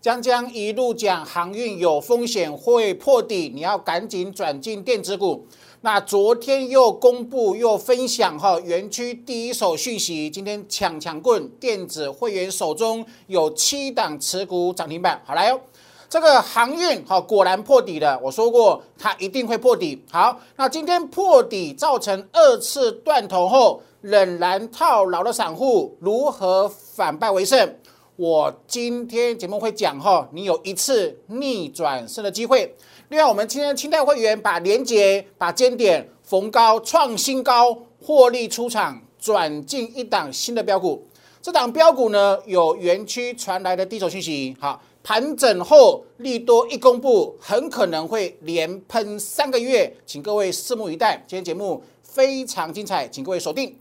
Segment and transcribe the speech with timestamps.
[0.00, 5.44] 江江一路讲航运有风险会破底，你要赶紧转进电子股。
[5.80, 15.60] 那昨天又公布又分享哈园区第一手讯息，今天抢抢棍电子会员手中有七档持股涨停板，好来哦。
[16.08, 20.00] 这个航运哈果然破底了，我说过它一定会破底。
[20.12, 27.74] 好，那今天破底造成二次断头后仍然套牢的散户如何反败为胜？
[28.18, 32.74] 我今天节目会讲哈，你有一次逆转胜的机会。
[33.10, 41.06] 另外，我们今天清代会员把连结、把尖点逢高创新高，获利出场，转进一档新的标股。
[41.40, 44.56] 这档标股呢，有园区传来的第一手信息。
[44.58, 51.24] 好，盘整后利多一公布，很可能会连喷三个月，请各位拭目以待。
[51.28, 53.76] 今天节目非常精彩，请各位锁定。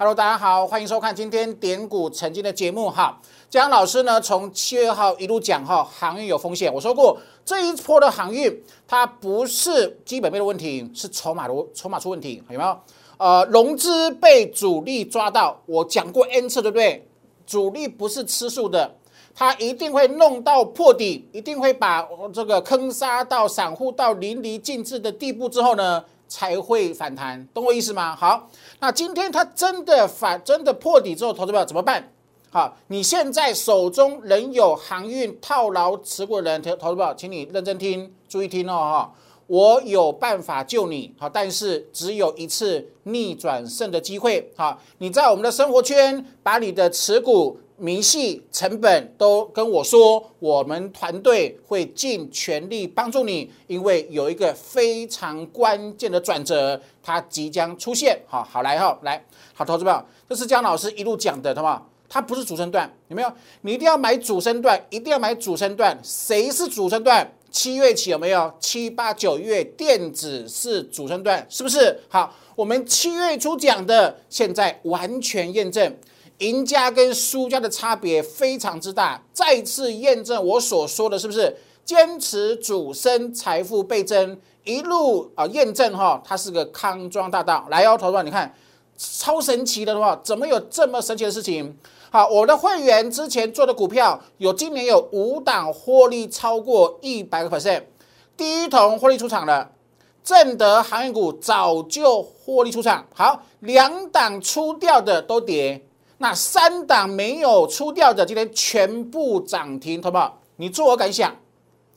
[0.00, 3.20] Hello，大家好，欢迎收看今天点股曾经的节目哈。
[3.50, 6.72] 江老师呢，从七月号一路讲哈，航运有风险。
[6.72, 8.50] 我说过，这一波的航运
[8.88, 12.78] 它不是基本面的问题，是筹码的筹码出问题，有没有？
[13.18, 17.06] 呃，融资被主力抓到，我讲过 N 次，对不对？
[17.46, 18.94] 主力不是吃素的，
[19.34, 26.02] 他一定会弄到破底，一定会把这个坑杀到散户到淋漓尽致的地步之后呢？
[26.30, 28.14] 才会反弹，懂我意思吗？
[28.14, 32.10] 好，那今天它真的反，真的破底之后，投资者怎么办？
[32.50, 39.14] 好，你现在手中仍有航运套牢持股人，投投资者，请你认真听，注意听哦哈，
[39.48, 47.58] 我有办法救你，好，但是只有一次逆转胜的机会，好，你在我们的生活圈把你的持股。
[47.80, 58.20] 明细成本都跟我说，我们团队会尽全力帮助你，因为有一个非常关键的转折，它即将出现。
[58.26, 59.24] 好好来哈，来
[59.54, 61.90] 好，投资友，这是姜老师一路讲的，好不好？
[62.06, 63.32] 它不是主升段，有没有？
[63.62, 65.98] 你一定要买主升段，一定要买主升段。
[66.02, 67.26] 谁是主升段？
[67.50, 68.52] 七月起有没有？
[68.60, 71.98] 七八九月电子是主升段，是不是？
[72.08, 75.96] 好，我们七月初讲的，现在完全验证。
[76.40, 81.54] 赢家跟输家的差别非常之大，再次验证我所说的是不是？
[81.84, 87.66] 坚持主升，财富倍增，一路啊验证哈，它是个康庄大道。
[87.68, 88.54] 来哦，投资你看，
[88.96, 91.76] 超神奇的话，怎么有这么神奇的事情？
[92.10, 97.82] 好，我的会员之前做的股票，有今年有五档获利超过一百个 percent，
[98.36, 99.72] 第一桶获利出场了，
[100.22, 103.04] 正德航运股早就获利出场。
[103.14, 105.84] 好，两档出掉的都跌。
[106.22, 110.38] 那三档没有出掉的，今天全部涨停，好不好？
[110.56, 111.34] 你作何感想？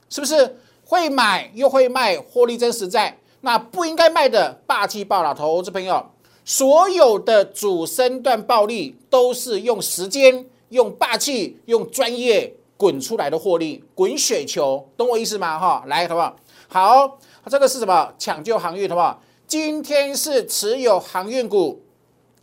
[0.07, 3.17] 是不是会买又会卖，获利真实在？
[3.41, 6.09] 那不应该卖的霸气爆了，投资朋友，
[6.45, 15.59] 所有的主升段暴利都是用时间、用霸气、用专业滚出来的获利，滚雪球，懂我意思吗？
[15.59, 16.35] 哈，来，好不好？
[16.69, 17.17] 好，
[17.49, 18.13] 这个是什么？
[18.17, 19.21] 抢救航运，好不好？
[19.45, 21.81] 今天是持有航运股。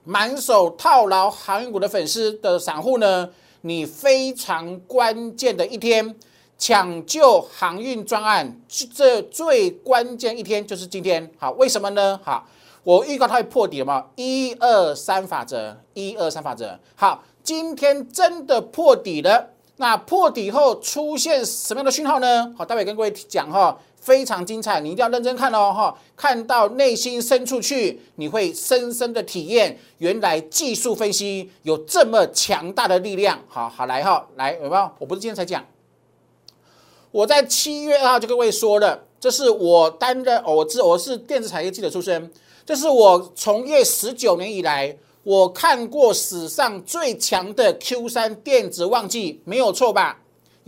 [0.05, 3.29] 满手套牢航运股的粉丝的散户呢？
[3.63, 6.17] 你非常关键的一天，
[6.57, 8.59] 抢救航运专案，
[8.95, 11.31] 这最关键一天就是今天。
[11.39, 12.19] 好，为什么呢？
[12.25, 12.47] 好，
[12.83, 14.07] 我预告它会破底了吗？
[14.17, 16.79] 一二三法则，一二三法则。
[16.97, 19.51] 好，今天真的破底了。
[19.77, 22.55] 那破底后出现什么样的讯号呢？
[22.57, 23.79] 好，待会跟各位讲哈。
[24.01, 25.95] 非常精彩，你一定要认真看哦，哈！
[26.17, 33.39] 看到内心深处去，你会深深的体验，原来技术分析有这么强大的力量。
[33.47, 34.91] 好好来哈，来有没有？
[34.99, 35.65] 我不是今天才讲，
[37.11, 42.33] 我在七月二号就跟各位说了，这是我担任，我是我是电子产业记者出身，
[42.65, 50.21] 这是我从业十九年以来，我看过史上最强的 Q 三电子旺季，没有错吧？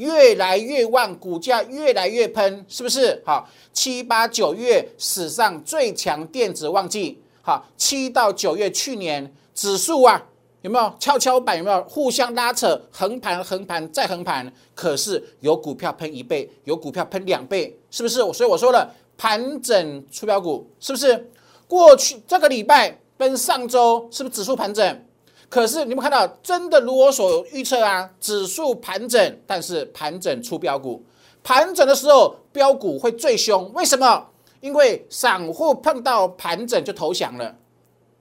[0.02, 3.22] 越来越旺，股价越来越喷，是不是？
[3.24, 10.20] 好，七八九月史上最强电子旺季，好，七到九月去年指数啊，
[10.62, 11.56] 有没有跷跷板？
[11.56, 14.52] 有没有互相拉扯，横盘、横盘再横盘？
[14.74, 18.18] 可是有股票喷一倍，有股票喷两倍，是不是？
[18.32, 21.30] 所以我说了，盘整出标股，是不是？
[21.68, 25.06] 过去这个礼拜跟上周，是不是指数盘整？
[25.52, 31.04] 可是你们看到，真的如我所预测啊，指数盘整，但是盘整出标股，
[31.44, 33.70] 盘整的时候标股会最凶。
[33.74, 34.28] 为什么？
[34.62, 37.54] 因为散户碰到盘整就投降了，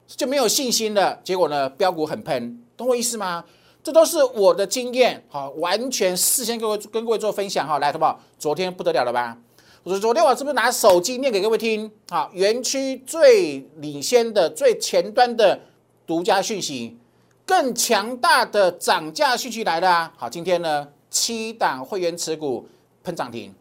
[0.06, 1.18] 就没有信心了。
[1.24, 3.45] 结果呢，标股很喷，懂我意思吗？
[3.81, 7.80] 这都是我的经验，好，完全事先各位跟各位做分享哈。
[7.80, 8.19] 来，好不好？
[8.38, 9.38] 昨天不得了了吧？
[9.84, 11.89] 我说昨天我是不是拿手机念给各位听？
[12.10, 15.62] 好，园区最领先的、最前端的
[16.06, 16.98] 独家讯息，
[17.51, 20.09] 更强大的涨价讯息来了。
[20.15, 22.65] 好，今天呢，七档会员持股
[23.03, 23.53] 喷涨停，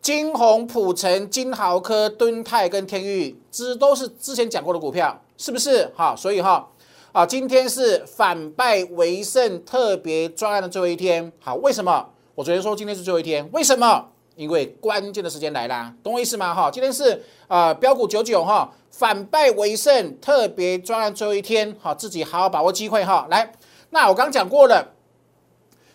[0.00, 5.90] 金鸿、普成、金豪科、敦泰跟天域，这都是之前讲过的股票，是不是？
[5.96, 6.68] 好，所以哈。
[7.10, 11.32] 啊，今天是反败为胜特别专案的最后一天。
[11.40, 12.10] 好，为什么？
[12.36, 14.06] 我昨天说今天是最后一天，为什么？
[14.36, 16.54] 因为关键的时间来啦，懂我意思吗？
[16.54, 21.74] 哈，今天是啊，标股九九哈，反败为胜特别专案最后一天。
[21.80, 23.26] 好，自己好好把握机会哈。
[23.30, 23.52] 来，
[23.90, 24.94] 那我刚讲过了，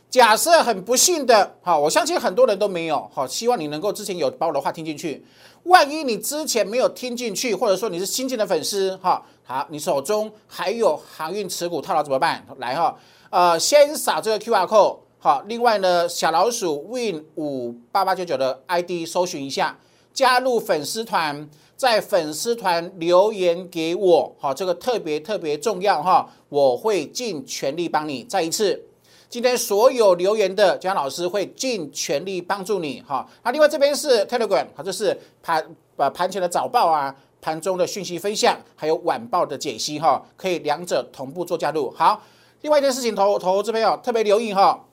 [0.10, 3.10] 假设很不幸的，哈，我相信很多人都没有。
[3.14, 5.26] 好，希望你能够之前有把我的话听进去。
[5.64, 12.46] 万一你之前没有听进去，或者说你是新进的粉丝，哈，好，你手中还有航运持股套牢怎么办？
[12.60, 12.98] 来哈，
[13.30, 19.78] 呃，先扫这个 Q R code，好，另外呢，小老鼠 win 五八八九九的 ID 搜寻一下，
[20.14, 28.24] 加入粉丝团，在粉丝团留言给我，好，这个特别特别重要哈，我会尽全力帮你。
[28.24, 28.86] 再一次。
[29.28, 33.28] 今天所有留言的姜老师会尽全力帮助你哈。
[33.44, 35.64] 那另外这边是 Telegram，好，这是盘
[35.98, 41.92] 呃盘前的早报啊，盘中的讯息分享，还有晚报的解析哈，可以两者同步做加入。
[41.92, 42.20] 好，
[42.62, 44.84] 另外一件事情投投这边哦，特别留意哈，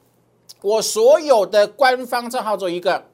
[0.66, 3.04] 我所有的官方账号做一个，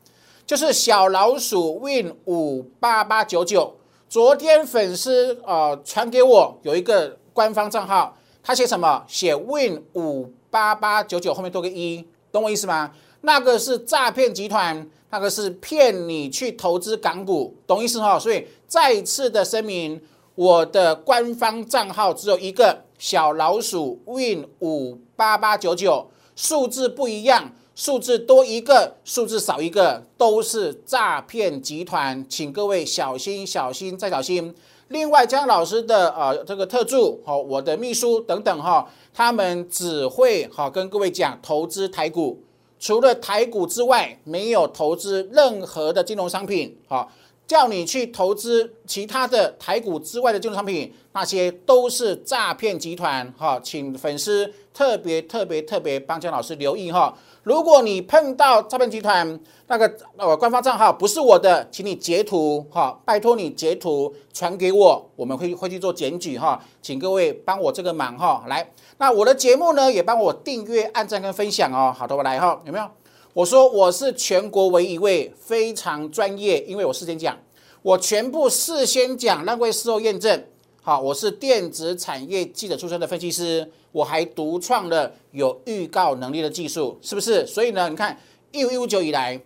[0.47, 3.77] 就是小老鼠 Win 五八八九九，
[4.09, 9.05] 昨天粉丝呃传给我有一个官方账号，他写什么？
[9.07, 10.33] 写 Win 五。
[10.49, 12.93] 八八九九后面多个一，懂我意思吗？
[13.23, 18.19] 那个是诈骗集团，那个是骗你去投资港股，懂意思哈？
[18.19, 19.99] 所以再次的声明，
[20.35, 26.11] 我的官方账号只有一个小老鼠 win 五八八九九，
[26.43, 34.53] 数字不一样，数字多一个，数字少一个，都是诈骗集团，请各位小心小心再小心。
[34.89, 42.43] 另外，江老师的呃这个特助，好，我的秘书等等哈，他们只会好跟各位讲投资台股，
[42.81, 47.09] 除了台股之外，没有投资任何的金融商品，好，
[47.47, 57.15] 叫你去投资其他的台股之外的金融商品，那些都是诈骗集团，哈，请粉丝特别特别特别帮江老师留意哈。
[57.43, 68.45] 如果你碰到诈骗集团那个呃官方账号不是我的，请你截图哈，拜托你截图传给我，我们会会去做检举哈，请各位帮我这个忙哈。
[68.49, 68.67] 来，
[68.99, 71.93] 那我的节目呢也帮我订阅、按赞跟分享哦。
[71.95, 72.85] 好的，我来哈，有没有？
[73.35, 77.39] 我说我是全国唯一一位非常专业，因为我事先讲，
[77.81, 80.45] 我全部事先讲，让各位事后验证。
[80.83, 87.47] 好，我是电子产业记者出身的分析师，我还独创了有预告能力的技术，是不是？
[87.47, 88.19] 所以呢，你看
[88.51, 89.41] 一五一五九以来，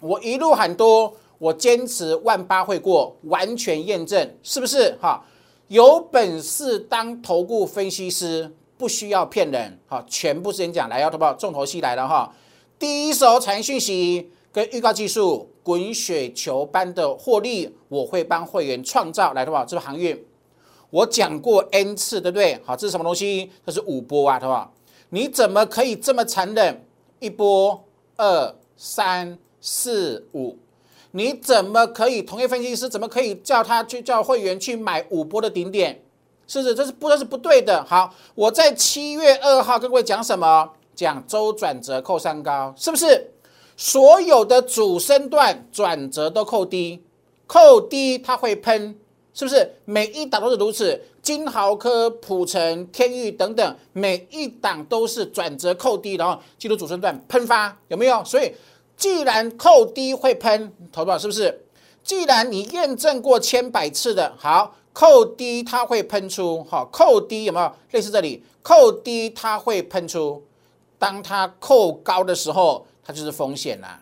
[0.00, 4.98] 我一路喊多，我坚持万八会过，完全验证，是不是？
[5.00, 5.24] 哈，
[5.68, 12.34] 有本事当投顾分析师，不需要骗人，哈，全部事先讲来，要投保重头戏来了哈，
[12.82, 20.20] 第一手产业讯息跟预告技术，滚雪球般的获利，我会帮会员创造来，投保这个航运。
[20.90, 22.60] 我讲过 n 次，对不对？
[22.64, 23.52] 好，这是什么东西？
[23.64, 24.68] 这是五波啊，对吧？
[25.10, 26.84] 你怎么可以这么残忍？
[27.20, 27.84] 一波、
[28.16, 30.58] 二、三、四、五，
[31.12, 32.20] 你怎么可以？
[32.20, 36.02] 同业分析师怎么可以叫他去叫会员去买五波的顶点？
[36.48, 36.74] 是不是？
[36.74, 37.84] 这是不这是不对的。
[37.84, 40.68] 好，我在七月二号跟各位讲什么？
[40.94, 43.30] 讲周转折扣三高，是不是？
[43.76, 47.02] 所有的主升段转折都扣低，
[47.46, 48.98] 扣低它会喷。
[49.34, 51.00] 是不是每一档都是如此？
[51.22, 58.22] 金豪科、普成、天域等等，每一档都是转折扣低，然后进入主升段喷发，有没有？
[58.26, 58.52] 所以
[58.94, 61.64] 既然扣低会喷，投保是不是？
[62.04, 67.72] 既然你验证过千百次的，好，扣低它会喷出，好，扣低有没有？
[67.92, 70.44] 类似这里，扣低它会喷出，
[71.02, 74.00] 当它扣高的时候，它就是风险啦，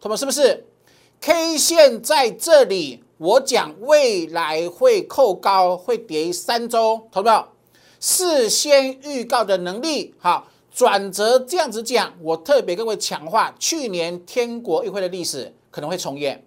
[0.00, 0.64] 投保是不是
[1.20, 3.02] ？K 线在这里。
[3.18, 7.52] 我讲未来会扣高，会跌三周，投票
[7.98, 16.44] 事先预告的能力，好转折这样子讲，我特别各位强化去年天国议会的历史可能会重演，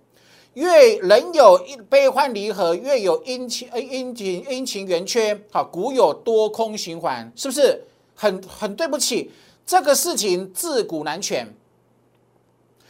[0.54, 1.60] 越人有
[1.90, 7.84] 悲欢离合，越有阴晴阴晴阴晴圆缺，好股有多空循环，是不是
[8.16, 9.32] 很很对不起？
[9.70, 11.56] 这个事情自古难全，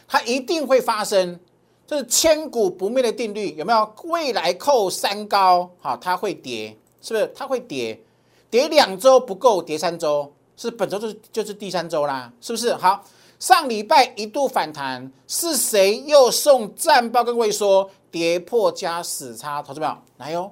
[0.08, 1.38] 它一定会发生。
[1.86, 3.94] 这是千古不灭的定律，有没有？
[4.04, 7.30] 未来扣三高，好，它会跌，是不是？
[7.36, 8.00] 它会跌，
[8.48, 12.74] 跌两周不够，跌三周，是本周就是就是第三周啦，是不是？
[12.74, 13.04] 好，
[13.38, 19.60] 上礼拜一度反弹，是谁又送战报跟各位说跌破加死叉？
[19.60, 20.50] 投资友来哟，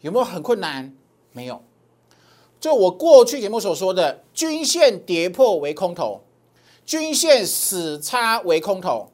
[0.00, 0.92] 有没有很困难？
[1.30, 1.62] 没有。
[2.60, 6.20] 就我过去节目所说的，均线跌破为空头，
[6.84, 9.10] 均线死叉为空头，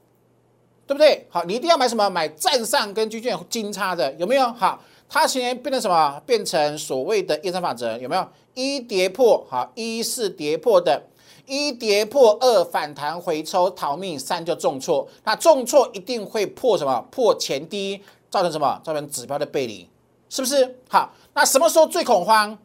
[0.86, 1.26] 对不对？
[1.28, 2.08] 好，你一定要买什么？
[2.08, 4.50] 买站上跟均线金叉的，有没有？
[4.52, 6.22] 好，它现在变成什么？
[6.24, 8.26] 变成所谓的验证法则，有没有？
[8.54, 11.02] 一跌破，好，一是跌破的，
[11.44, 17.04] 一跌破二反弹回抽逃命，三就重挫，那重挫一定会破什么？
[17.10, 18.80] 破前低，造成什么？
[18.82, 19.88] 造成指标的背离，
[20.30, 20.78] 是不是？
[20.88, 22.56] 好，那什么时候最恐慌？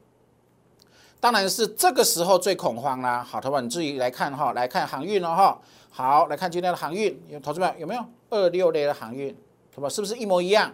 [1.20, 3.24] 当然是这个时候最恐慌啦。
[3.24, 5.60] 好，投资你自己来看哈，来看航运了哈。
[5.90, 9.36] 好，来看今天的航运，有投资们有没有二六类的航运？
[9.76, 9.90] 对吧？
[9.90, 10.74] 是不是一模一样？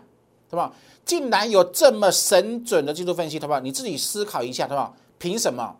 [0.50, 0.72] 对吧？
[1.04, 3.60] 竟然有这么神准的技术分析，对吧？
[3.60, 4.94] 你自己思考一下，对吧？
[5.18, 5.76] 凭什么？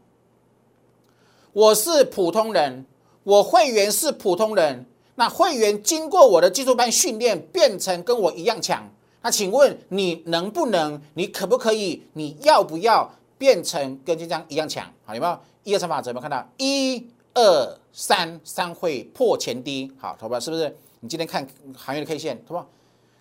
[1.54, 2.86] 我是普通人，
[3.24, 8.90] 我会员是普通人，那会员经过我的技术班训练，变成跟我一样强。
[9.22, 11.02] 那请问你能不能？
[11.14, 12.04] 你可不可以？
[12.14, 13.12] 你要不要？
[13.38, 15.40] 变成跟金章一样强，好有没有？
[15.64, 16.48] 一二三法则有没有看到？
[16.58, 20.78] 一二三，三会破前低，好，投保是不是？
[21.00, 22.68] 你今天看行业的 K 线，投保，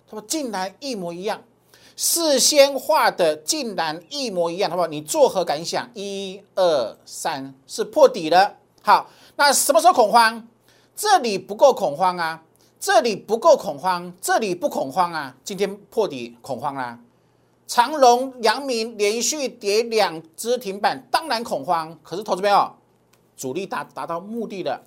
[0.09, 1.43] 投保竟然一模一样，
[1.97, 5.91] 事先画的竟然一模一样，投保你作何感想？
[5.95, 10.47] 一二三是破底了，好，那什么时候恐慌？
[10.95, 12.45] 这里不够恐慌啊，
[12.79, 17.01] 这里不够恐慌，这里不恐慌啊，今天破底恐慌啦。
[17.67, 21.99] 长隆、阳明连续跌两只停板，当然恐慌。
[22.03, 22.73] 可是投资朋友，
[23.37, 24.83] 主力达达到目的了。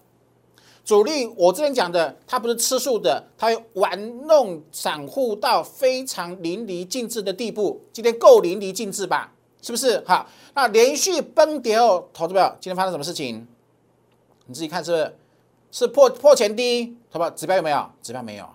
[0.85, 7.81] 主力我之前讲的，它不是吃素的，它会玩弄散户到非常淋漓尽致的地步。
[7.91, 9.33] 今天够淋漓尽致吧？
[9.61, 10.01] 是不是？
[10.07, 13.45] 好，那连续崩跌后，投资朋友，今天发生什么事情？
[14.45, 15.15] 你自己看是不是？
[15.69, 16.95] 是破破前低？
[17.11, 17.85] 投保指标有没有？
[18.01, 18.47] 指标没有，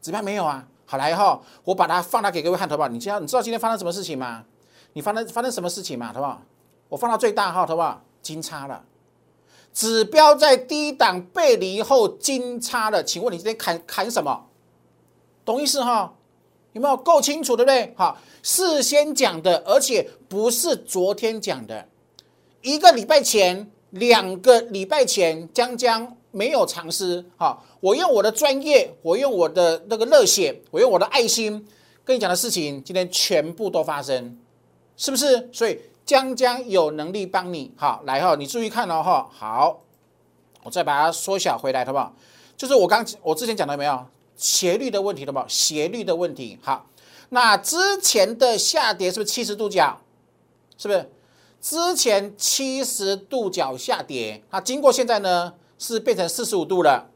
[0.00, 0.68] 指标没有啊。
[0.86, 2.88] 好来哈，我把它放大给各位看，好不好？
[2.88, 4.44] 你知道你知道今天发生什么事情吗？
[4.92, 6.42] 你发生发生什么事情嘛，好不好？
[6.88, 8.02] 我放到最大哈，好不好？
[8.22, 8.84] 金叉了，
[9.72, 14.46] 指标在低档背离后金叉了，请问你今天砍砍什么？
[15.44, 16.14] 懂意思哈？
[16.72, 17.94] 有没有够清楚，对不对？
[17.96, 21.88] 好，事先讲的，而且不是昨天讲的，
[22.62, 26.16] 一个礼拜前、两个礼拜前，将将。
[26.34, 31.64] 没有尝试，好，我用我的专业，我用我的那个热血，我用我的爱心
[32.04, 34.36] 跟你讲的事情，今天全部都发生，
[34.96, 35.48] 是不是？
[35.52, 39.80] 所以将将有能力帮你，好，来哈，你注意看哦哈，好，
[40.64, 42.12] 我再把它缩小回来，好不好？
[42.56, 45.46] 就是我刚我之前讲的没有斜率的问题，好不好？
[45.46, 46.86] 斜率的问题，好，
[47.28, 50.00] 那之前的下跌是不是七十度角？
[50.76, 51.08] 是不是？
[51.60, 55.54] 之前七十度角下跌，那经过现在呢？
[55.86, 57.10] 是变成四十五度了，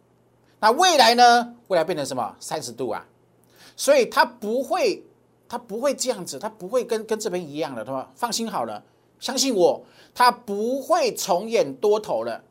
[0.60, 1.54] 那未来呢？
[1.68, 2.36] 未来变成什么？
[2.38, 3.06] 三十度啊！
[3.74, 5.02] 所以它不会，
[5.48, 8.10] 它不会这样子，它不会跟跟这边一样的，对吧？
[8.14, 8.82] 放心好了，
[9.18, 9.82] 相信我，
[10.14, 12.44] 它不会重演多头了，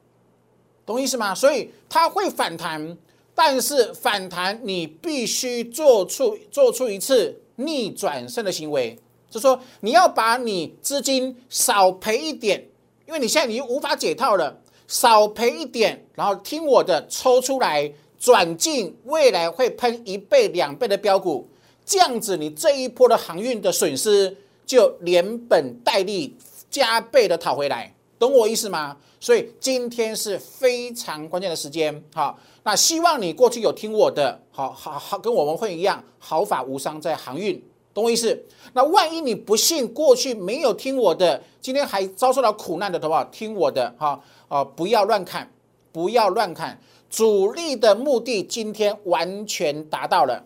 [0.88, 1.36] 懂意思吗？
[1.36, 2.98] 所以它会反弹，
[3.36, 8.98] 但是反弹你必须做出做出一次逆转胜的行为，
[9.30, 12.68] 就说你要把你资金少赔一点，
[13.06, 14.62] 因为你现在你无法解套了。
[14.88, 21.48] 少赔一点，然后听我的，抽出来转进，未来会喷一倍、两倍的标股，
[21.86, 26.36] 这样子你这一波的航运的损失就连本带利
[26.72, 28.98] 加倍的讨回来，懂我意思吗？
[29.20, 37.62] 所以今天是非常关键的时间，好，那希望你过去有听我的，好好好，跟我们会一样，毫发无伤在航运。
[37.94, 38.39] 懂我意思？
[38.74, 43.24] 那万一你不信，过去没有听我的，今天还遭受到苦难的，好不好？
[43.25, 45.51] 听我的，哈，哦，不要乱看，
[45.92, 50.46] 不要乱看，主力的目的今天完全达到了。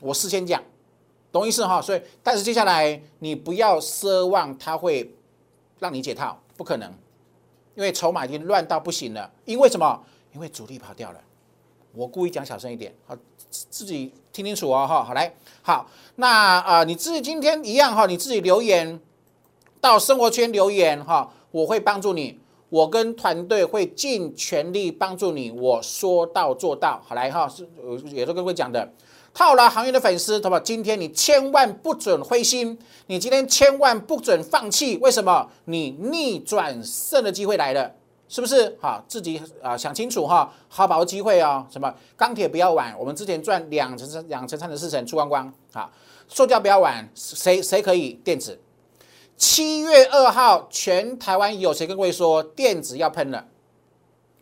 [0.00, 0.62] 我事先讲，
[1.30, 1.80] 懂意思哈？
[1.80, 5.14] 所以，但是接下来你不要奢望它会
[5.78, 6.92] 让你解套，不可能，
[7.74, 9.30] 因为筹码已经乱到不行了。
[9.44, 10.04] 因为什么？
[10.32, 11.20] 因为主力跑掉了。
[11.94, 13.16] 我故意讲小声一点，好，
[13.50, 19.00] 自己听清楚哦，哈，好来，好，那啊，你自己今天一样哈，你自己留言
[19.80, 27.66] 到生活圈留言哈，我会帮助你，我跟团队会尽全力帮助你，我说到做到，好来哈，是
[28.12, 28.92] 也都跟各位讲的，
[29.32, 35.48] 套牢行业的粉丝，好吧，今天你千万不准灰心，你今天千万不准放弃，为什么？
[35.64, 37.92] 你逆转胜的机会来了。
[38.30, 39.02] 是不是好？
[39.08, 41.64] 自己啊想清楚哈，好把握机会哦。
[41.70, 45.50] 什么钢铁不要晚，我们之前赚两成三、两成三的四成出光光。
[45.72, 45.90] 好，
[46.28, 48.20] 塑胶不要晚，谁谁可以？
[48.22, 48.60] 电子，
[49.38, 53.46] 七月二号，全台湾有谁跟各位说电子要喷了？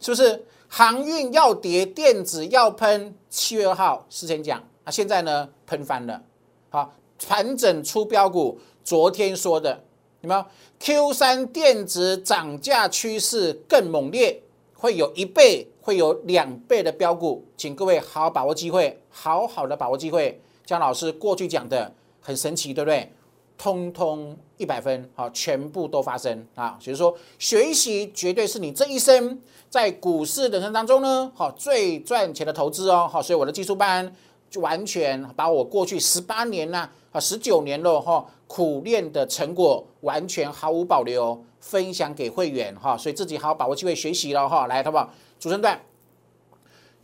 [0.00, 0.42] 是不是？
[0.68, 3.14] 航运要跌，电子要喷。
[3.28, 5.46] 七月二号事先讲，那现在呢？
[5.66, 6.22] 喷翻了。
[6.70, 6.94] 好，
[7.26, 9.84] 盘整出标股，昨天说的，
[10.22, 10.42] 有没有
[10.80, 20.40] ？Q 三电子涨价趋势更猛烈，会有一倍，会有两倍的标股，请各位好好把握机会，好好的把握机会。
[20.64, 23.12] 江老师过去讲的很神奇，对不对？
[23.58, 26.78] 通通一百分，好，全部都发生啊！
[26.80, 34.10] 所以说，学习绝对是你这一生在股市人生当中呢，好最赚钱的投资哦，好，所以我的技术班
[34.50, 45.10] 就完全把我过去十八年呐，啊十九年了哈，苦练的成果完全毫无保留分享给会员哈，所以自己好好把握机会学习了哈，来，好不好？
[45.38, 45.78] 主升段。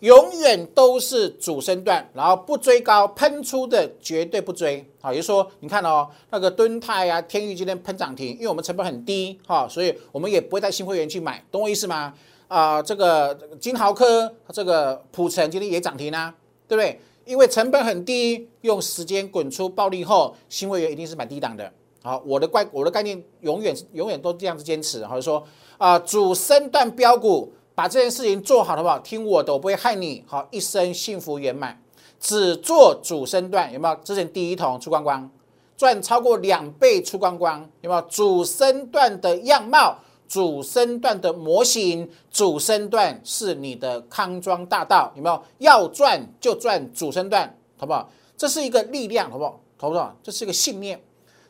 [0.03, 4.85] 永远都是主升段，然后不追高，喷出的绝对不追。
[5.01, 12.13] 好，也就是说，你看哦，那个敦泰啊、天宇今天喷涨停，因为我们成本很低，哈，所以我们也不会带新会员去买，懂我意思吗？
[12.49, 16.35] 啊，这个金豪科、这个普成今天也涨停啊，
[16.67, 17.01] 对不对？
[17.25, 21.73] 因为成本很低，用时间滚出暴利后，新会员一定是买低档的。
[22.03, 25.47] 好，我的概我的概念永远永远都这样子坚持，或者说
[25.79, 27.53] 啊，主升段标股。
[27.75, 28.99] 把这件事情做好，好不好？
[28.99, 30.23] 听我的，我不会害你。
[30.27, 31.81] 好，一生幸福圆满。
[32.21, 33.95] 只做主升段，有没有？
[34.05, 35.29] 之前第一桶出光光，
[35.77, 38.03] 赚超过两倍出光光，有没有？
[38.03, 39.99] 主升段的样貌，
[40.29, 45.43] 主升段的模型，主升段是你的康庄大道，有没有？
[45.59, 48.09] 要赚就赚主升段，好不好？
[48.37, 49.61] 这是一个力量，好不好？
[49.79, 50.15] 好不好？
[50.23, 51.03] 这是一个信念，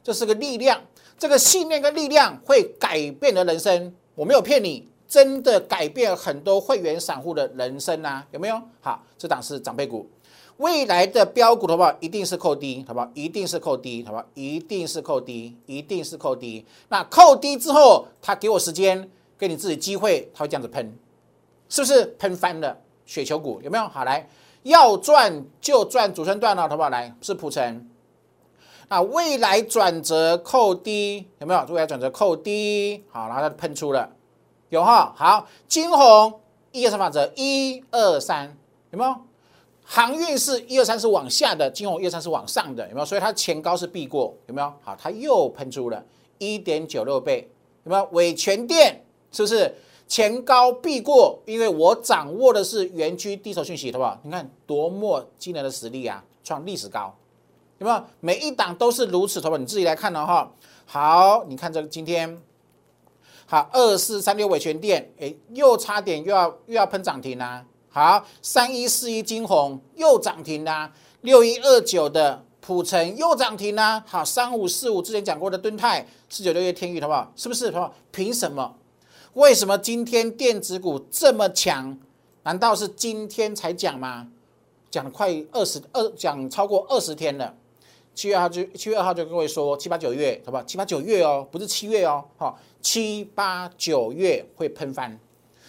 [0.03, 0.81] 这是个力量。
[1.19, 4.89] 这个信念跟力量会改变的人生，我没有骗你。
[5.13, 8.59] 真的改变很多会员散户的人生啊，有没有？
[8.81, 10.09] 好，这档是长辈股，
[10.57, 13.07] 未来的标股的话，一定是扣低，好不好？
[13.13, 14.25] 一定是扣低，好不好？
[14.33, 16.65] 一定是扣低，一定是扣低。
[16.89, 20.97] 那扣低之后，他给我时间，给你自己机会，他会这样子喷，
[21.69, 23.61] 是不是喷翻了雪球股？
[23.63, 23.87] 有没有？
[23.89, 24.27] 好，来，
[24.63, 26.89] 要赚就赚主升段了，好不好？
[26.89, 27.87] 来，是普成。
[28.89, 31.63] 那未来转折扣低，有没有？
[31.69, 34.09] 未来转折扣低，好，然后它喷出了。
[34.73, 38.57] 有哈好，金红一二三法则一二三
[38.91, 39.15] 有没有？
[39.85, 43.05] 航运是一二三是往下的，金红一二三是往上的，有没有？
[43.05, 44.73] 所以它前高是避过，有没有？
[44.81, 46.03] 好，它又喷出了
[46.39, 47.47] 一点九六倍，
[47.85, 48.09] 有没有？
[48.13, 49.75] 伟全电是不是
[50.09, 51.39] 前高避过？
[51.45, 54.19] 因为我掌握的是园区低手讯息，好不好？
[54.23, 57.15] 你看多么惊人的实力啊，创历史高，
[57.77, 58.03] 有没有？
[58.21, 59.59] 每一档都是如此，好不好？
[59.59, 60.51] 你自己来看的哈。
[60.87, 62.41] 好，你看这个今天。
[63.53, 67.63] 好，二四三六尾全电，哎，又差点又要又要喷涨停啦。
[67.91, 70.91] 好，三一四一金红又涨停啦。
[71.21, 74.03] 六一二九的普成又涨停啦。
[74.07, 77.31] 好，三五四五之前讲过的敦泰，四九六月天宇，好不好？
[77.37, 77.67] 是不是？
[77.67, 77.95] 好不好？
[78.11, 78.75] 凭什么？
[79.35, 81.99] 为什么今天电子股这么强？
[82.45, 84.29] 难道是今天才讲吗？
[84.91, 87.55] 讲了快二十二，讲超过二十天了。
[88.15, 90.63] 七月二号就七月二号就跟各位说，七八九月，好不好？
[90.65, 95.19] 七八九月哦，不是七月哦，好，七八九月会喷翻，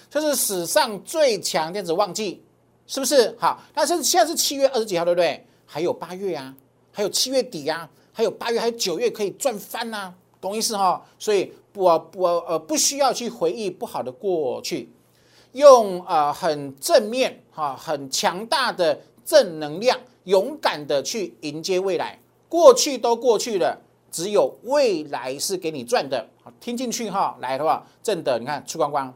[0.09, 2.43] 这是史上最强电子旺季，
[2.87, 3.33] 是不是？
[3.39, 5.45] 好，但是现在是七月二十几号，对不对？
[5.65, 6.53] 还有八月啊，
[6.91, 11.03] 还有七月底啊，还有八月，还有九月可以赚翻呐，懂意思哈？
[11.17, 14.91] 所以不不呃不需要去回忆不好的过去，
[15.53, 22.19] 用呃很正面哈，很强大的正能量，勇敢的去迎接未来。
[22.49, 23.81] 过去都过去了，
[24.13, 26.29] 只有未来是给你赚的。
[26.43, 29.11] 好，听进去哈，来的话，正的，你看出光光，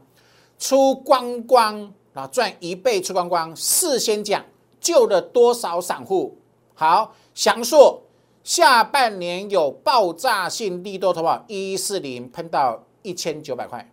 [0.58, 3.54] 出光光啊，赚一倍出光光。
[3.54, 4.44] 事先讲
[4.80, 6.36] 救了多少散户？
[6.74, 8.02] 好，详述
[8.42, 11.44] 下半年有爆炸性利多，好不好？
[11.46, 13.88] 一四零喷到一千九百块，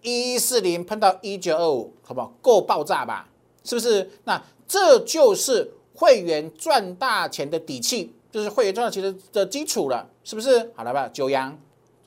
[0.00, 2.32] 一四零喷到一九二五，好不好？
[2.42, 3.28] 够爆炸吧？
[3.62, 4.10] 是不是？
[4.24, 8.12] 那这就是会员赚大钱的底气。
[8.32, 10.72] 就是会员赚钱的的基础了，是不是？
[10.74, 11.56] 好了吧，九阳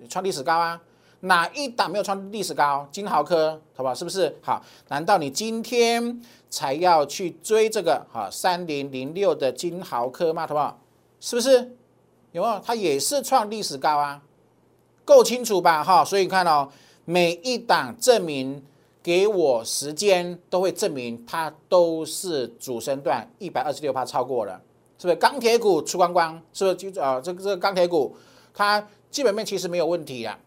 [0.09, 0.81] 创历史高啊，
[1.19, 2.87] 哪一档没有创历史高？
[2.91, 3.93] 金豪科，好不好？
[3.93, 4.35] 是不是？
[4.41, 8.03] 好，难道你今天才要去追这个？
[8.11, 10.47] 哈，三零零六的金豪科吗？
[10.47, 10.81] 好不好？
[11.19, 11.77] 是不是？
[12.31, 12.59] 有没有？
[12.65, 14.23] 它也是创历史高啊，
[15.05, 15.83] 够清楚吧？
[15.83, 16.67] 哈，所以你看哦，
[17.05, 18.65] 每一档证明
[19.03, 24.59] 给我时间都会证明它都是主升段一百二十六帕超过了。
[24.97, 26.41] 是不是钢铁股出光光？
[26.53, 27.19] 是不是就啊？
[27.19, 28.15] 这个这个钢铁股，
[28.53, 30.37] 它基本面其实没有问题呀。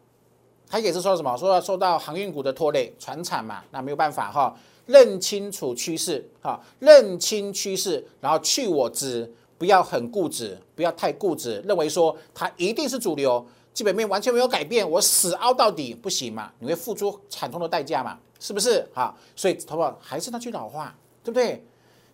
[0.68, 1.36] 它也是说什么？
[1.36, 4.54] 说受到航运股的拖累，船产嘛，那没有办法哈。
[4.86, 13.46] 认清楚趋势哈，认清趋势，然后去我执，不要很固执，不要太固执，认为说它一定是主流。
[13.74, 16.50] 基本面完全没有改变，我死凹到底不行嘛？
[16.58, 18.18] 你会付出惨痛的代价嘛？
[18.40, 18.84] 是不是？
[18.92, 21.62] 哈，所以投保还是那句老话，对不对？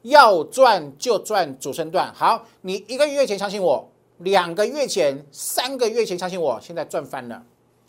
[0.04, 2.12] 要赚就赚主升段。
[2.14, 7.42] 好，你一个月前相信我，两个月前、三个月前相信我，现在赚翻了。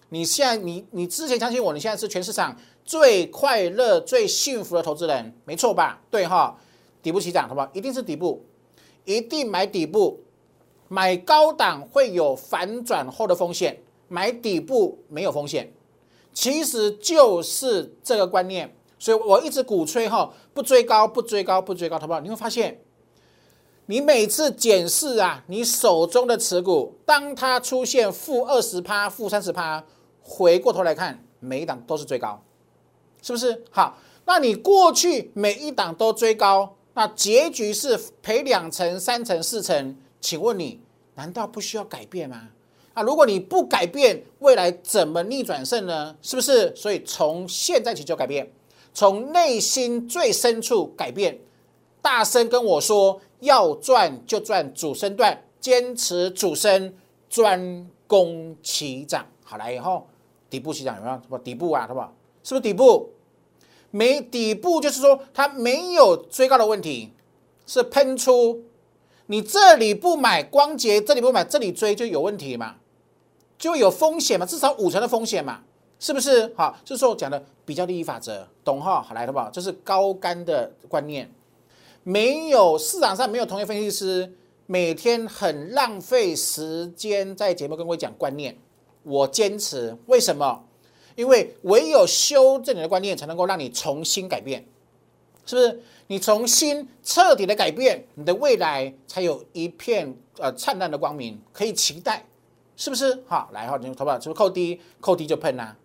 [0.09, 6.01] 你现在，你你之前相信我，你现在是全市场最快乐、最幸福的投资人，没错吧？
[6.09, 6.57] 对哈，
[7.01, 7.69] 底部起涨，好不好？
[7.73, 8.45] 一定是底部，
[9.03, 10.21] 一定买底部。
[10.87, 15.73] 买高档会有反转后的风险，买底部没有风险，
[16.31, 18.73] 其实就是这个观念。
[19.05, 22.19] 所以我一直鼓吹哈，不追高，不追高，不追高，好不好？
[22.21, 22.81] 你会发现，
[23.85, 29.83] 你每次检视啊，你手中的持股，当它出现负二十趴、负三十趴，
[30.23, 32.41] 回过头来看，每一档都是追高，
[33.21, 33.63] 是不是？
[33.69, 39.95] 好，那你过去每一档都追高，那结局是赔两成、三成、四成。
[40.19, 40.81] 请问你
[41.13, 42.41] 难道不需要改变吗？
[42.95, 46.15] 啊，如果你不改变，未来怎么逆转胜呢？
[46.23, 46.75] 是不是？
[46.75, 48.51] 所以从现在起就改变，
[48.95, 51.37] 从内心最深处改变，
[52.01, 56.93] 大声跟我说，要赚就赚主升段，坚持主升，
[57.29, 59.27] 专攻起涨。
[59.43, 60.07] 好来以后，
[60.49, 61.15] 底部起涨有没有？
[61.15, 61.85] 什么底部啊？
[61.85, 62.13] 好不好？
[62.41, 63.09] 是不是底部？
[63.91, 67.11] 没底部就是说它没有追高的问题，
[67.67, 68.63] 是喷出。
[69.25, 72.75] 你这里不买光洁，这里不买，这里追就有问题嘛，
[73.57, 75.63] 就有风险嘛，至少五成的风险嘛，
[75.99, 76.53] 是不是？
[76.55, 79.01] 好，这是我讲的比较利益法则，懂哈？
[79.01, 79.49] 好来的吧？
[79.51, 81.31] 这是高干的观念，
[82.03, 84.31] 没有市场上没有同业分析师
[84.65, 88.57] 每天很浪费时间在节目跟我讲观念，
[89.03, 90.63] 我坚持，为什么？
[91.15, 94.65] 因为唯有修正你的观念，才能够让你重新改变，
[95.45, 95.81] 是不是？
[96.07, 102.23] 你重新彻底的改变，你的未来才有一片呃灿烂的光明可以期待，
[102.75, 103.23] 是不是？
[103.27, 104.79] 好，来哈，你投保是不是扣低？
[104.99, 105.75] 扣低就喷呐，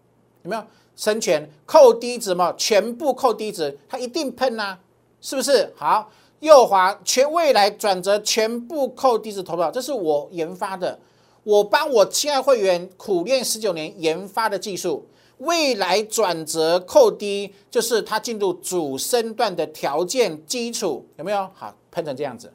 [0.42, 0.62] 有没有？
[0.96, 4.76] 生权扣低值嘛，全部扣低值，它一定喷呐，
[5.20, 5.72] 是不是？
[5.74, 10.98] 好，右滑全未来转折全部扣低值投保，这是我研发的，
[11.42, 15.07] 我帮我亲爱会员苦练十九年研发的技术。
[15.38, 21.48] 未来转折扣低，就是它进入主升段的条件基础，有没有？
[21.55, 22.53] 好，喷成这样子，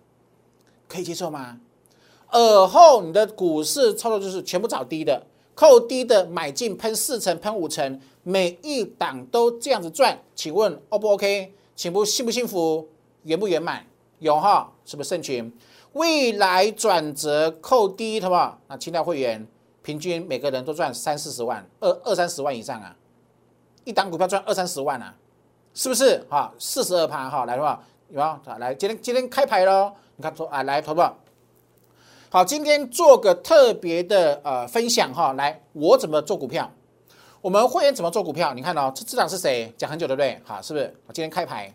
[0.88, 1.58] 可以接受吗？
[2.30, 11.54] 尔后你的股市操作就是全部找低的，扣低的买进，喷四成，喷五成，每一档都这样子赚，请问 O 不 OK？
[11.76, 12.88] 请不幸不幸福？
[13.24, 13.84] 圆不圆满？
[14.20, 14.72] 有哈？
[14.86, 15.52] 是不是胜群？
[15.94, 18.60] 未来转折扣低，好不好？
[18.68, 19.48] 那清代会员。
[19.82, 22.96] 平均每个人都赚三四十万，二二三十万以上啊！
[23.84, 25.14] 一档股票赚二三十万啊，
[25.76, 26.26] 是不是？
[26.28, 28.58] 哈，四十二趴哈，来的话有没有？
[28.58, 29.94] 来，今天今天开牌喽！
[30.16, 31.02] 你看，说啊，来投不？
[31.02, 31.16] 好，
[32.30, 36.70] 好今天做个特别的呃分享哈，来，我怎么做股票？
[37.42, 38.54] 我们会员怎么做股票？
[38.54, 39.72] 你看哦，这这档是谁？
[39.78, 40.42] 讲很久对不对？
[40.44, 40.94] 好，是不是？
[41.06, 41.74] 我今天开牌，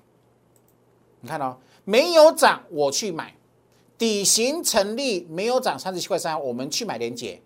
[1.21, 3.35] 你看哦，没有涨我去买，
[3.97, 7.41] 底型成立没有涨三十七块三，我们去买连结。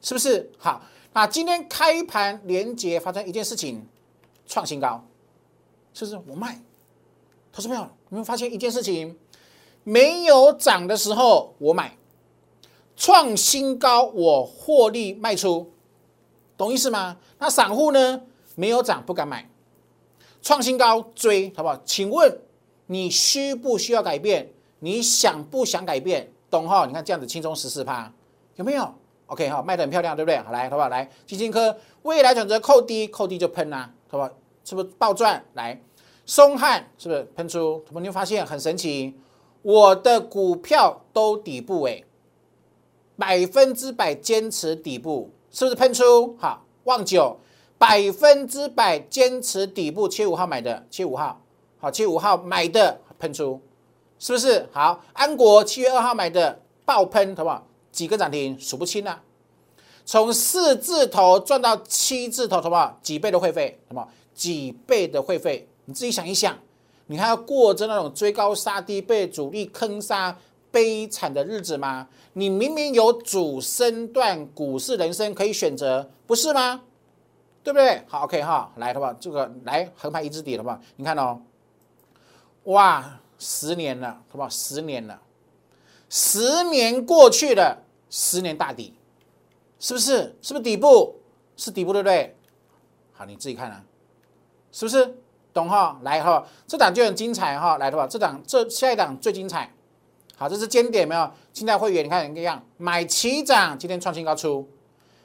[0.00, 0.82] 是不是好？
[1.12, 3.86] 那今天开盘连接发生一件事情，
[4.46, 5.04] 创新高，
[5.92, 6.20] 是不是？
[6.26, 6.60] 我卖，
[7.52, 9.16] 投资朋友，你们发现一件事情，
[9.82, 11.96] 没有涨的时候我买，
[12.96, 15.70] 创新高我获利卖出，
[16.56, 17.18] 懂意思吗？
[17.38, 18.22] 那散户呢？
[18.54, 19.50] 没有涨不敢买，
[20.40, 21.78] 创新高追，好不好？
[21.84, 22.40] 请问
[22.86, 24.50] 你需不需要改变？
[24.78, 26.32] 你想不想改变？
[26.48, 26.86] 懂哈？
[26.86, 28.10] 你看这样子轻松十四趴，
[28.54, 28.94] 有没有
[29.26, 30.38] ？OK 哈，卖的很漂亮，对不对？
[30.38, 30.88] 好来，好不好？
[30.88, 34.30] 来，金科未来转折扣低，扣低就喷呐，好不好？
[34.64, 35.44] 是不是暴赚？
[35.52, 35.78] 来，
[36.24, 37.84] 松汉是不是喷出？
[37.90, 39.14] 你会发现很神奇，
[39.60, 42.02] 我的股票都底部哎，
[43.16, 46.36] 百分之百坚持底部，是不是喷出？
[46.38, 47.38] 好，旺九
[47.78, 51.40] 百分之百坚持底部，七月五号买的，七月五号
[51.78, 53.60] 好，七月五号买的喷出，
[54.18, 54.68] 是不是？
[54.72, 57.66] 好，安国七月二号买的爆喷，好不好？
[57.90, 59.22] 几个涨停数不清了，
[60.04, 62.98] 从四字头赚到七字头，好不好？
[63.02, 64.08] 几倍的会费，好不好？
[64.34, 66.58] 几倍的会费，你自己想一想，
[67.06, 70.36] 你还要过着那种追高杀低、被主力坑杀、
[70.70, 72.08] 悲惨的日子吗？
[72.34, 76.82] 你明明有主升段股市人生可以选择，不是吗？
[77.62, 78.02] 对不对？
[78.06, 79.12] 好，OK 哈，来，好不好？
[79.14, 80.80] 这个来横盘一字底，好不好？
[80.96, 81.40] 你看哦，
[82.64, 84.48] 哇，十年了，好不好？
[84.48, 85.20] 十年了，
[86.08, 87.82] 十年过去了。
[88.08, 88.94] 十年大底，
[89.80, 90.36] 是不是？
[90.40, 91.16] 是不是底部？
[91.56, 92.36] 是底部，对不对？
[93.12, 93.84] 好，你自己看啊，
[94.70, 95.18] 是不是？
[95.52, 95.98] 懂哈？
[96.02, 99.72] 来哈，这档就很精彩哈，来的话，这档这下一档最精彩。
[100.38, 101.30] 好，这是尖点没有？
[101.54, 104.68] 现在会员你看一样，买齐涨，今天创新高出，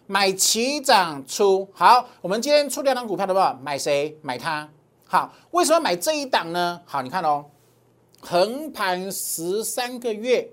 [0.08, 1.68] 买齐涨出。
[1.74, 4.18] 好，我们今天出两档股票的话，买谁？
[4.22, 4.70] 买它。
[5.06, 6.80] 好，为什么买这一档呢？
[6.86, 7.44] 好，你看哦，
[8.22, 10.50] 横盘十三个月，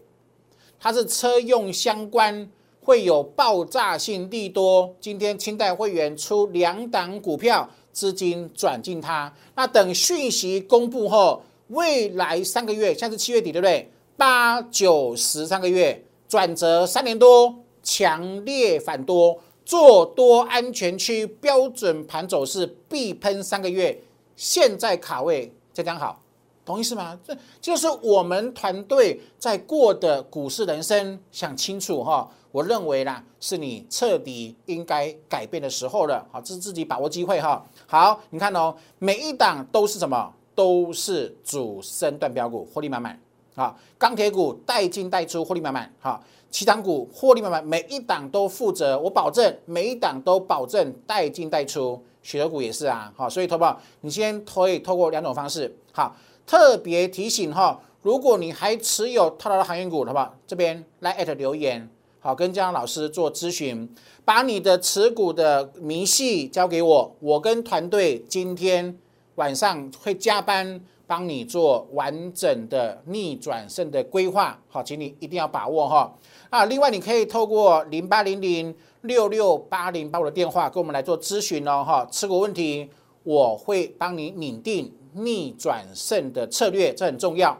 [0.80, 4.92] 它是车用相关，会有爆炸性利多。
[5.00, 9.32] 今天清代会员出两档股票，资金转进它。
[9.54, 13.88] 那等讯息公布后，未来三个月，现在是七月底，对不对？
[14.18, 17.54] 八九十三个月转折三年多，
[17.84, 23.96] 强烈反多，做多安全区标准盘走势必喷三个月。
[24.34, 26.20] 现在卡位这刚好，
[26.66, 27.16] 同意是吗？
[27.24, 32.28] 这就是我们团队在过的股市人生，想清楚哈。
[32.50, 36.26] 我认为啦，是你彻底应该改变的时候了。
[36.32, 37.64] 好，这是自己把握机会哈。
[37.86, 40.34] 好，你看哦，每一档都是什么？
[40.56, 43.16] 都是主升段标股，获利满满
[43.62, 43.76] 啊。
[43.98, 46.18] 钢铁股带进带出，获利满满哈。
[46.50, 52.02] 其他股获利满满，每一档都负责，我保证每一档都保证带进带出。
[52.22, 56.14] 许多股也是啊，好，所以投保你先可以透过两种方式，好，
[56.46, 60.34] 特别提醒哈，如果你还持有套牢的航运股，好不好？
[60.46, 61.88] 这边来艾特留言，
[62.20, 63.88] 好，跟江老师做咨询，
[64.26, 68.98] 把你的持股的明细交给我，我跟团队今天
[69.36, 76.16] 晚上会加班帮你做完整的逆转胜的规划，好，请你一定要把握哈。
[76.50, 78.72] 啊，另外你可以透过零八零零。
[79.02, 82.90] 六六八零八五的电话跟我们来做咨询哦，哈，持股问题
[83.22, 87.56] 我会帮你拟定逆转胜的策略，这很重要。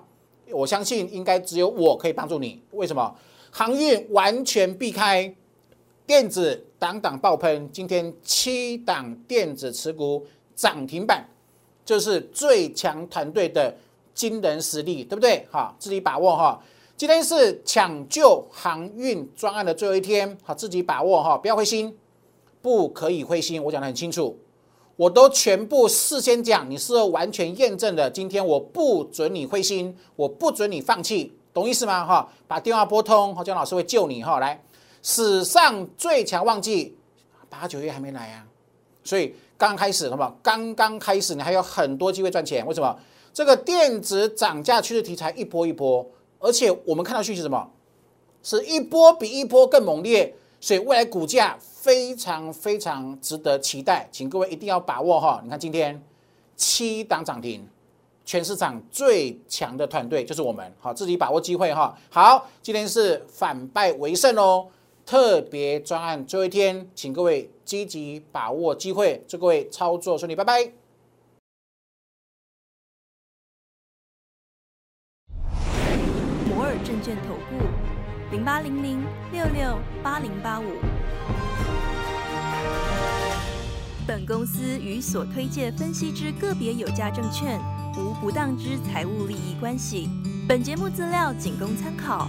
[0.50, 2.60] 我相信应该只有我可以帮助你。
[2.72, 3.14] 为什么？
[3.52, 5.32] 航运完全避开，
[6.04, 11.24] 电子档档爆喷，今天七档电子持股涨停板，
[11.88, 13.74] 就是最强团队的
[14.12, 15.48] 惊人实力，对不对？
[15.50, 16.62] 哈，自己把握哈。
[16.98, 21.96] 今天是抢救航运专案的最后一天，好，自己把握哈，不要灰心，
[22.60, 23.64] 不可以灰心。
[23.64, 24.38] 我讲的很清楚，
[24.96, 28.10] 我都全部事先讲，你是完全验证的。
[28.10, 32.04] 今天我不准你灰心，我不准你放弃，懂意思吗？
[32.04, 34.38] 哈，把电话拨通，好江老师会救你哈。
[34.38, 34.62] 来，
[35.02, 36.94] 史上最强旺季，
[37.48, 38.44] 八九月还没来啊，
[39.02, 40.34] 所以刚开始，好不好？
[40.42, 42.64] 刚刚开始，你还有很多机会赚钱。
[42.64, 42.96] 为什么？
[43.34, 46.06] 这个电子涨价趋势题材一波一波。
[46.38, 47.68] 而且我们看到讯息什么，
[48.44, 55.40] 是一波比一波更猛烈，所以未来股价非常非常值得期待，请各位一定要把握哈。
[55.42, 56.00] 你看今天
[56.54, 57.68] 七档涨停，
[58.24, 61.92] 全市场最强的团队就是我们，好自己把握机会哈。
[62.08, 64.68] 好，今天是反败为胜哦，
[65.08, 70.70] 特别专案最后一天，请各位积极把握机会，祝各位操作顺利，拜拜。
[76.46, 77.56] 摩尔证券投顾
[78.30, 80.64] 零八零零六六八零八五。
[84.06, 87.58] 本公司与所推介分析之个别有价证券
[87.96, 90.10] 无不当之财务利益关系。
[90.46, 92.28] 本节目资料仅供参考，